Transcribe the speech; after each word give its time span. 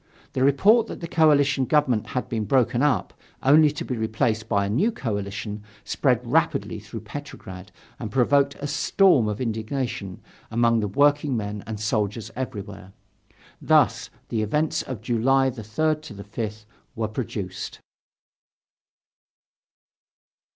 The 0.33 0.43
report 0.43 0.87
that 0.87 0.99
the 0.99 1.07
coalition 1.07 1.65
government 1.65 2.07
had 2.07 2.27
been 2.27 2.45
broken 2.45 2.81
up, 2.81 3.13
only 3.43 3.69
to 3.69 3.85
be 3.85 3.95
replaced 3.95 4.49
by 4.49 4.65
a 4.65 4.67
new 4.67 4.91
coalition, 4.91 5.61
spread 5.83 6.25
rapidly 6.25 6.79
through 6.79 7.01
Petrograd 7.01 7.71
and 7.99 8.09
provoked 8.09 8.55
a 8.55 8.65
storm 8.65 9.27
of 9.27 9.39
indignation 9.39 10.19
among 10.49 10.79
the 10.79 10.87
workingmen 10.87 11.63
and 11.67 11.79
soldiers 11.79 12.31
everywhere. 12.35 12.93
Thus 13.61 14.09
the 14.29 14.41
events 14.41 14.81
of 14.81 15.01
July 15.03 15.51
3rd 15.51 16.11
5th 16.15 16.65
were 16.95 17.07
produced. 17.07 17.77